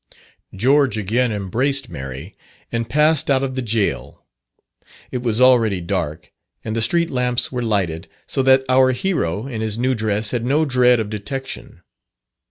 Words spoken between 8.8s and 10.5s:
hero in his new dress had